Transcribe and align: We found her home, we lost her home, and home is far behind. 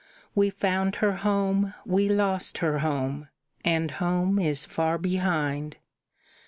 We 0.33 0.49
found 0.49 0.95
her 0.95 1.17
home, 1.17 1.75
we 1.85 2.09
lost 2.09 2.57
her 2.57 2.79
home, 2.79 3.27
and 3.63 3.91
home 3.91 4.39
is 4.39 4.65
far 4.65 4.97
behind. 4.97 5.77